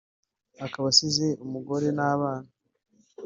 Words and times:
akaba 0.65 0.85
asize 0.93 1.27
umugore 1.45 1.87
n’abana 1.97 2.49